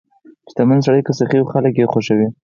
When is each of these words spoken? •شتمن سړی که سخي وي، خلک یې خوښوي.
•شتمن 0.49 0.79
سړی 0.85 1.01
که 1.07 1.11
سخي 1.19 1.37
وي، 1.39 1.47
خلک 1.53 1.73
یې 1.77 1.85
خوښوي. 1.91 2.27